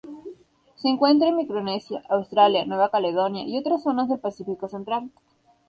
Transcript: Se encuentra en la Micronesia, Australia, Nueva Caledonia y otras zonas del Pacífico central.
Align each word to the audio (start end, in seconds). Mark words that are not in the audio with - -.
Se 0.77 0.89
encuentra 0.89 1.27
en 1.27 1.35
la 1.35 1.41
Micronesia, 1.43 2.01
Australia, 2.09 2.65
Nueva 2.65 2.89
Caledonia 2.89 3.43
y 3.45 3.55
otras 3.59 3.83
zonas 3.83 4.09
del 4.09 4.17
Pacífico 4.17 4.67
central. 4.67 5.11